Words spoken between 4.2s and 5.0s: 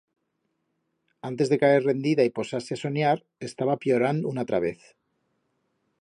una atra vez.